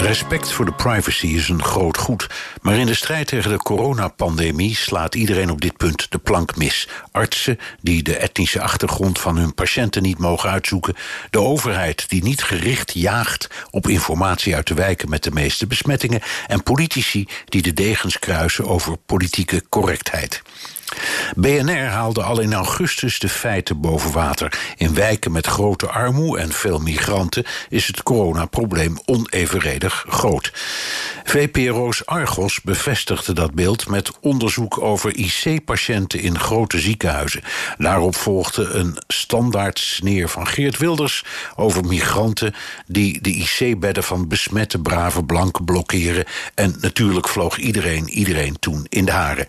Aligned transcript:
Respect 0.00 0.52
voor 0.52 0.64
de 0.64 0.72
privacy 0.72 1.26
is 1.26 1.48
een 1.48 1.62
groot 1.62 1.96
goed. 1.96 2.26
Maar 2.62 2.74
in 2.74 2.86
de 2.86 2.94
strijd 2.94 3.26
tegen 3.26 3.50
de 3.50 3.56
coronapandemie 3.56 4.76
slaat 4.76 5.14
iedereen 5.14 5.50
op 5.50 5.60
dit 5.60 5.76
punt 5.76 6.10
de 6.10 6.18
plank 6.18 6.56
mis. 6.56 6.88
Artsen 7.12 7.58
die 7.80 8.02
de 8.02 8.16
etnische 8.16 8.60
achtergrond 8.60 9.18
van 9.18 9.36
hun 9.36 9.54
patiënten 9.54 10.02
niet 10.02 10.18
mogen 10.18 10.50
uitzoeken. 10.50 10.94
De 11.30 11.40
overheid 11.40 12.08
die 12.08 12.22
niet 12.22 12.42
gericht 12.42 12.92
jaagt 12.94 13.48
op 13.70 13.88
informatie 13.88 14.54
uit 14.54 14.66
de 14.66 14.74
wijken 14.74 15.08
met 15.08 15.22
de 15.22 15.30
meeste 15.30 15.66
besmettingen. 15.66 16.20
En 16.46 16.62
politici 16.62 17.28
die 17.44 17.62
de 17.62 17.72
degens 17.72 18.18
kruisen 18.18 18.66
over 18.66 18.96
politieke 18.96 19.62
correctheid. 19.68 20.42
BNR 21.36 21.86
haalde 21.86 22.22
al 22.22 22.40
in 22.40 22.54
augustus 22.54 23.18
de 23.18 23.28
feiten 23.28 23.80
boven 23.80 24.12
water. 24.12 24.58
In 24.76 24.94
wijken 24.94 25.32
met 25.32 25.46
grote 25.46 25.88
armoede 25.88 26.42
en 26.42 26.52
veel 26.52 26.78
migranten 26.78 27.44
is 27.68 27.86
het 27.86 28.02
coronaprobleem 28.02 28.98
onevenredig 29.04 30.04
groot. 30.08 30.52
VPRO's 31.24 32.02
Argos 32.04 32.60
bevestigde 32.60 33.32
dat 33.32 33.54
beeld 33.54 33.88
met 33.88 34.10
onderzoek 34.20 34.80
over 34.80 35.16
IC-patiënten 35.16 36.20
in 36.20 36.38
grote 36.38 36.78
ziekenhuizen. 36.78 37.42
Daarop 37.78 38.16
volgde 38.16 38.64
een 38.64 38.98
standaard 39.06 39.78
sneer 39.78 40.28
van 40.28 40.46
Geert 40.46 40.78
Wilders 40.78 41.24
over 41.56 41.84
migranten 41.84 42.54
die 42.86 43.20
de 43.20 43.30
IC-bedden 43.30 44.04
van 44.04 44.28
besmette 44.28 44.78
brave 44.78 45.24
blanken 45.24 45.64
blokkeren. 45.64 46.24
En 46.54 46.76
natuurlijk 46.80 47.28
vloog 47.28 47.58
iedereen 47.58 48.08
iedereen 48.08 48.58
toen 48.58 48.86
in 48.88 49.04
de 49.04 49.12
haren. 49.12 49.46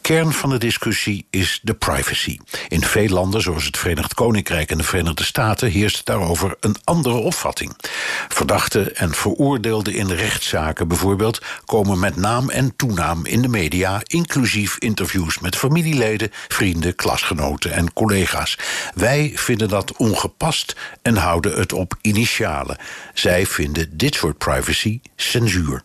Kern 0.00 0.32
van 0.32 0.50
de 0.50 0.58
discussie 0.58 1.26
is 1.30 1.60
de 1.62 1.74
privacy. 1.74 2.38
In 2.68 2.84
veel 2.84 3.08
landen, 3.08 3.42
zoals 3.42 3.64
het 3.64 3.78
Verenigd 3.78 4.14
Koninkrijk 4.14 4.70
en 4.70 4.78
de 4.78 4.84
Verenigde 4.84 5.24
Staten, 5.24 5.70
heerst 5.70 6.06
daarover 6.06 6.56
een 6.60 6.76
andere 6.84 7.14
opvatting. 7.14 7.76
Verdachten 8.28 8.96
en 8.96 9.14
veroordeelden 9.14 9.94
in 9.94 10.10
rechtszaken 10.10 10.88
bijvoorbeeld 10.88 11.42
komen 11.64 11.98
met 11.98 12.16
naam 12.16 12.50
en 12.50 12.76
toenaam 12.76 13.26
in 13.26 13.42
de 13.42 13.48
media, 13.48 14.00
inclusief 14.06 14.76
interviews 14.78 15.38
met 15.38 15.56
familieleden, 15.56 16.30
vrienden, 16.48 16.94
klasgenoten 16.94 17.72
en 17.72 17.92
collega's. 17.92 18.58
Wij 18.94 19.32
vinden 19.34 19.68
dat 19.68 19.96
ongepast 19.96 20.76
en 21.02 21.16
houden 21.16 21.58
het 21.58 21.72
op 21.72 21.94
initialen. 22.00 22.76
Zij 23.14 23.46
vinden 23.46 23.96
dit 23.96 24.14
soort 24.14 24.38
privacy 24.38 25.00
censuur. 25.16 25.82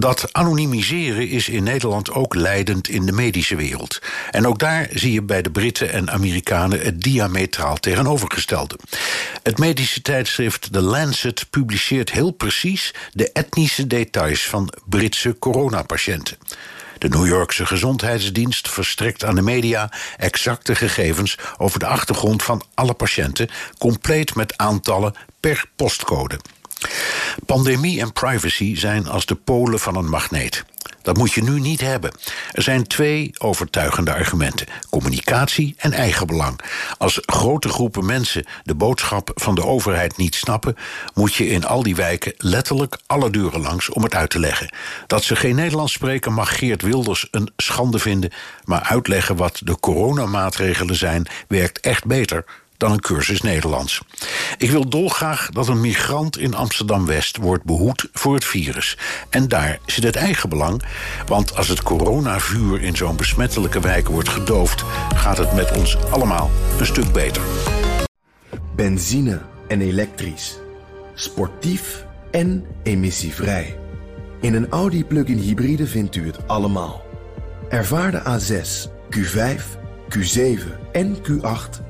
Dat 0.00 0.32
anonimiseren 0.32 1.28
is 1.28 1.48
in 1.48 1.62
Nederland 1.62 2.10
ook 2.10 2.34
leidend 2.34 2.88
in 2.88 3.06
de 3.06 3.12
medische 3.12 3.56
wereld. 3.56 3.98
En 4.30 4.46
ook 4.46 4.58
daar 4.58 4.88
zie 4.92 5.12
je 5.12 5.22
bij 5.22 5.42
de 5.42 5.50
Britten 5.50 5.92
en 5.92 6.10
Amerikanen 6.10 6.80
het 6.80 7.00
diametraal 7.00 7.76
tegenovergestelde. 7.76 8.78
Het 9.42 9.58
medische 9.58 10.02
tijdschrift 10.02 10.72
The 10.72 10.80
Lancet 10.80 11.46
publiceert 11.50 12.12
heel 12.12 12.30
precies 12.30 12.94
de 13.12 13.32
etnische 13.32 13.86
details 13.86 14.46
van 14.46 14.72
Britse 14.84 15.38
coronapatiënten. 15.38 16.36
De 16.98 17.08
New 17.08 17.26
Yorkse 17.26 17.66
gezondheidsdienst 17.66 18.70
verstrekt 18.70 19.24
aan 19.24 19.34
de 19.34 19.42
media 19.42 19.92
exacte 20.16 20.74
gegevens 20.74 21.38
over 21.58 21.78
de 21.78 21.86
achtergrond 21.86 22.42
van 22.42 22.62
alle 22.74 22.94
patiënten, 22.94 23.48
compleet 23.78 24.34
met 24.34 24.56
aantallen 24.56 25.14
per 25.40 25.64
postcode. 25.76 26.38
Pandemie 27.46 28.00
en 28.00 28.12
privacy 28.12 28.76
zijn 28.76 29.08
als 29.08 29.26
de 29.26 29.34
polen 29.34 29.80
van 29.80 29.96
een 29.96 30.08
magneet. 30.08 30.64
Dat 31.02 31.16
moet 31.16 31.32
je 31.32 31.42
nu 31.42 31.60
niet 31.60 31.80
hebben. 31.80 32.12
Er 32.52 32.62
zijn 32.62 32.86
twee 32.86 33.30
overtuigende 33.38 34.14
argumenten: 34.14 34.66
communicatie 34.90 35.74
en 35.78 35.92
eigenbelang. 35.92 36.60
Als 36.98 37.18
grote 37.22 37.68
groepen 37.68 38.06
mensen 38.06 38.44
de 38.62 38.74
boodschap 38.74 39.30
van 39.34 39.54
de 39.54 39.64
overheid 39.64 40.16
niet 40.16 40.34
snappen, 40.34 40.76
moet 41.14 41.34
je 41.34 41.48
in 41.48 41.66
al 41.66 41.82
die 41.82 41.96
wijken 41.96 42.34
letterlijk 42.36 42.98
alle 43.06 43.30
deuren 43.30 43.60
langs 43.60 43.88
om 43.88 44.02
het 44.02 44.14
uit 44.14 44.30
te 44.30 44.38
leggen. 44.38 44.74
Dat 45.06 45.24
ze 45.24 45.36
geen 45.36 45.54
Nederlands 45.54 45.92
spreken 45.92 46.32
mag 46.32 46.58
Geert 46.58 46.82
Wilders 46.82 47.28
een 47.30 47.50
schande 47.56 47.98
vinden, 47.98 48.32
maar 48.64 48.82
uitleggen 48.82 49.36
wat 49.36 49.60
de 49.64 49.80
coronamaatregelen 49.80 50.96
zijn 50.96 51.26
werkt 51.48 51.80
echt 51.80 52.04
beter 52.04 52.44
dan 52.80 52.92
een 52.92 53.00
cursus 53.00 53.40
Nederlands. 53.40 54.00
Ik 54.58 54.70
wil 54.70 54.88
dolgraag 54.88 55.50
dat 55.50 55.68
een 55.68 55.80
migrant 55.80 56.38
in 56.38 56.54
Amsterdam-West 56.54 57.36
wordt 57.36 57.64
behoed 57.64 58.08
voor 58.12 58.34
het 58.34 58.44
virus. 58.44 58.96
En 59.30 59.48
daar 59.48 59.78
zit 59.86 60.04
het 60.04 60.16
eigen 60.16 60.48
belang, 60.48 60.82
want 61.26 61.56
als 61.56 61.68
het 61.68 61.82
coronavuur 61.82 62.82
in 62.82 62.96
zo'n 62.96 63.16
besmettelijke 63.16 63.80
wijk 63.80 64.08
wordt 64.08 64.28
gedoofd, 64.28 64.84
gaat 65.14 65.38
het 65.38 65.52
met 65.52 65.76
ons 65.76 65.96
allemaal 66.10 66.50
een 66.78 66.86
stuk 66.86 67.12
beter. 67.12 67.42
Benzine 68.74 69.40
en 69.68 69.80
elektrisch. 69.80 70.58
Sportief 71.14 72.04
en 72.30 72.66
emissievrij. 72.82 73.78
In 74.40 74.54
een 74.54 74.68
Audi 74.68 75.04
plug-in 75.04 75.38
hybride 75.38 75.86
vindt 75.86 76.16
u 76.16 76.26
het 76.26 76.48
allemaal. 76.48 77.02
Ervaar 77.68 78.10
de 78.10 78.20
A6, 78.20 78.90
Q5, 79.16 79.62
Q7 80.08 80.90
en 80.92 81.16
Q8 81.16 81.89